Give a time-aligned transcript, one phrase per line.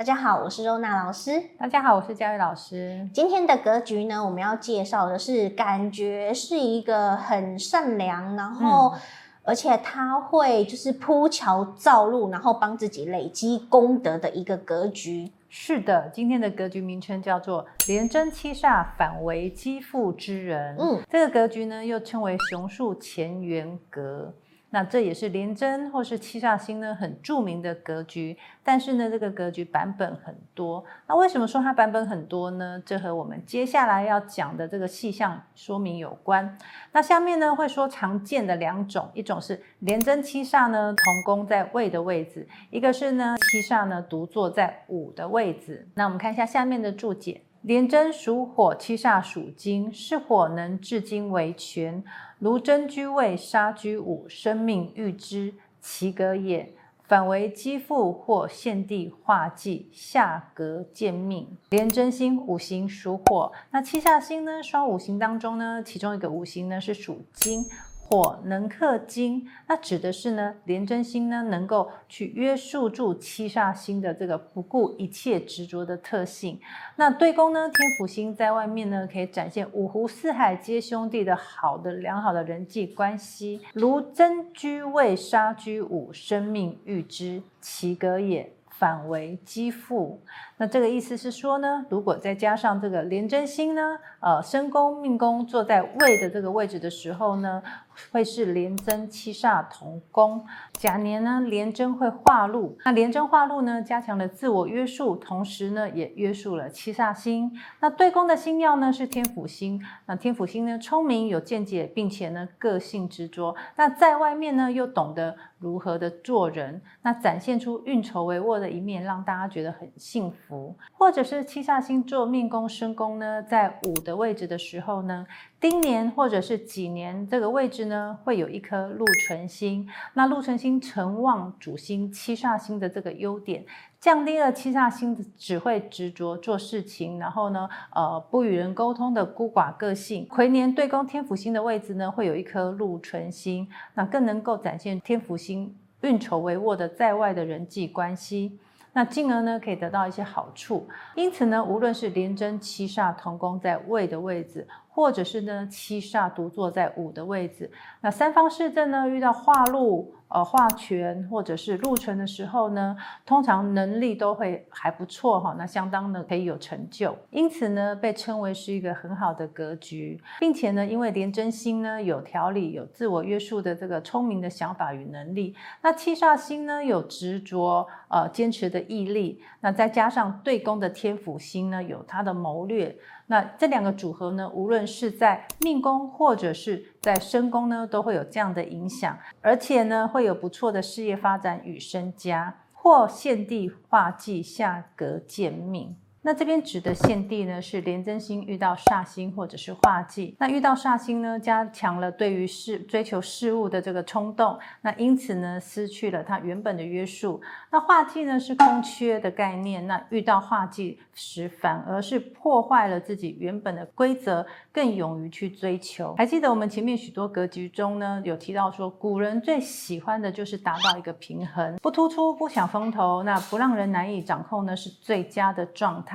[0.00, 1.38] 大家好，我是周娜老师。
[1.58, 3.06] 大家好，我是佳玉老师。
[3.12, 9.00] 今天的格局呢，我们要介绍的是感觉是一个很善良，然后、嗯、
[9.42, 15.30] 而且他会就是铺桥造路，然后帮自己累积功德的一个格局。
[15.50, 20.78] 是的，今天的格局名称叫做廉贞七煞反为积富之人。
[20.78, 24.32] 嗯，这个格局呢，又称为雄树乾元格。
[24.72, 30.84] 那这也是廉贞或是七煞星呢，很著名的格局，但是呢，这个格局版本很多。
[31.08, 32.80] 那为什么说它版本很多呢？
[32.86, 36.56] 这和我们接下来要讲的这个细项说明有关。
[36.92, 45.88] 那下面呢会说常见的两种，一种是廉贞七煞呢同宫在位的位置，一个是呢七煞呢独坐在五的位置。
[45.94, 47.42] 那我们看一下下面的注解。
[47.62, 52.02] 廉贞属火，七煞属金，是火能制金为权。
[52.38, 56.74] 如贞居位，杀居午，生命欲之，其格也。
[57.04, 61.58] 反为积父或现地化忌，下格见命。
[61.68, 64.62] 廉贞星五行属火，那七煞星呢？
[64.62, 67.66] 双五行当中呢，其中一个五行呢是属金。
[68.10, 76.58] 火能克金，那指的是呢，廉贞星呢能够去约束住七煞星的这个不顾一切执着的特性。
[76.96, 83.60] 那对宫呢，天府星在外面呢，可以展现五湖四海皆兄弟的好的良好的人际关系。
[83.74, 88.52] 如真居位，杀居午，生命遇之，其格也。
[88.80, 90.22] 反为积富，
[90.56, 97.62] 那这个意思是说呢，如果再加上这个廉贞星呢，呃，身宫命宫坐在未的这个位置的时候呢，
[98.10, 100.42] 会是廉贞七煞同宫。
[100.72, 107.52] 甲年呢，廉贞会化禄，那廉贞化禄呢，加强了自我约束，同时呢，也约束了七煞星。
[107.80, 113.54] 那对宫的星曜呢是天府星，那天府星呢聪明有见解，并且呢个性执着。
[113.76, 120.74] 那在外面呢又懂得如何的做人，那展现出运筹帷幄的一面，让大家觉得很幸福。
[120.90, 125.26] 或者是七煞星座命宫、身宫呢，在五的位置的时候呢，
[125.60, 129.88] 丁年或者是几年这个位置呢，会有一颗禄存星。
[130.14, 133.64] 那禄存星辰旺主星七煞星的这个优点，
[134.00, 140.26] 降低了七煞星只会执着做事情，然后呢，呃，不与人沟通的孤寡个性。
[140.26, 148.58] 癸年对宫天府星的位置呢，会有一颗禄存星，那更能够展现天府星运筹帷幄的在外的人际关系。
[148.92, 150.88] 那进而呢，可以得到一些好处。
[151.14, 154.66] 因此呢，无论是廉贞七煞同宫在位的位置。
[154.92, 157.70] 或者是呢，七煞独坐在五的位置，
[158.00, 182.96] 那三方四正呢，遇到化禄、呃化权或者是禄存的时候呢，通常能力都会还不错哈，那相当的可以有成就，因此呢，被称为是一个很好的格局，并且呢，因为廉贞星呢有条理、有自我约束的这个聪明的想法与能力，那七煞星呢有执着、呃坚持的毅力，那再加上对宫的天府星呢有他的谋略。
[183.30, 195.94] 那这两个组合呢，无论是在命宫或者是在身宫呢，都会有这样的影响，而且呢，会有不错的事业发展与身家，或现地化忌下格见命。
[196.22, 200.36] 那这边指的限地呢，是廉贞星遇到煞星或者是化忌。
[200.38, 207.40] 那遇到煞星呢，加强了对于事追求事物的这个冲动，那因此呢，失去了它原本的约束。
[207.70, 216.14] 那化忌呢是空缺的概念，那遇到化忌时，反而是破坏了自己原本的规则，更勇于去追求。
[216.18, 226.09] 还记得我们前面许多格局中呢，有提到说，古人最喜欢的就是达到一个平衡，不突出，不抢风头，那不让人难以掌控呢，是最佳的状态。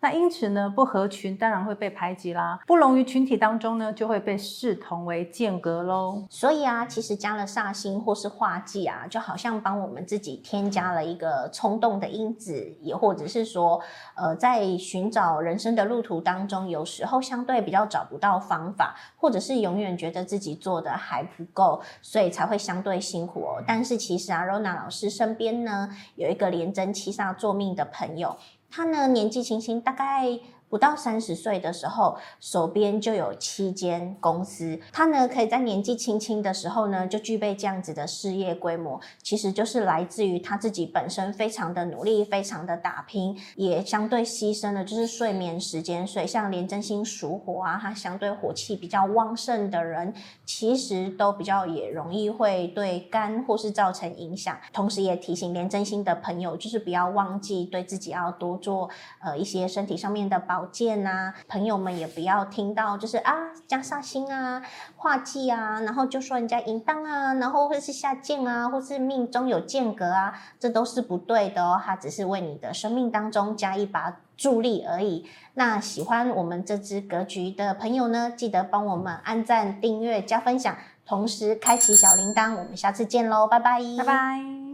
[0.00, 6.22] 那因此呢，不合群当然会被排挤啦，不融于群体当中呢，就会被视同为间隔喽。
[6.28, 13.80] 所以啊，其实加了煞星或是化忌啊，就好像帮我们自己添加了一个冲动的因子，也或者是说，
[14.14, 23.62] 呃，在寻找人生的路途当中，有时候相对比较找不到方法，或者是永远觉得自己做的还不够，所以才会相对辛苦哦。
[23.66, 28.36] 但是其实啊，Rona 老师身边呢，有一个廉贞七煞坐命的朋友。
[28.70, 30.38] 他呢，年纪轻轻，大概。
[30.68, 34.78] 不到三十岁的时候，手边就有七间公司。
[34.92, 46.06] 他呢，可以在年纪轻轻的时候呢，就具备这样子的事业规模，其实就是来自于他自己本身非常的努力，非常的打拼，也相对牺牲了就是睡眠时间。
[46.06, 50.12] 所以像连真心属火啊，他相对火气比较旺盛的人，
[50.44, 54.54] 其实都比较也容易会对肝或是造成影响。
[54.72, 60.57] 同时也提醒连真心的朋友，就是不要忘记对自己要多做呃一些身体上面的保。
[60.58, 61.32] 宝剑啊。
[61.46, 63.32] 朋友们也不要听到就是啊
[63.66, 64.60] 加煞星啊、
[64.96, 71.80] 化忌啊，然后就说人家淫荡啊，然后或是下贱啊，或是命中有间隔啊，这都是不对的哦。
[71.84, 75.26] 它只是为你的生命当中加一把助力而已。
[75.54, 80.76] 那喜欢我们这支格局的朋友呢，记得帮我们按赞、订阅、加分享，
[81.06, 82.56] 同时开启小铃铛。
[82.56, 84.67] 我们下次见喽，拜拜，拜拜。